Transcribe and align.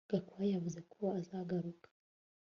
Gakwaya 0.11 0.51
yavuze 0.55 0.79
ko 0.91 0.99
azagaruka 1.19 1.87